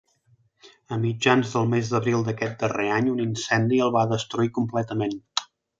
A 0.95 0.97
mitjans 1.03 1.51
del 1.57 1.69
mes 1.75 1.91
d'abril 1.93 2.25
d'aquest 2.29 2.65
darrer 2.65 2.89
any, 2.97 3.13
un 3.15 3.23
incendi 3.29 3.83
el 3.89 3.97
va 4.01 4.09
destruir 4.17 4.55
completament. 4.61 5.19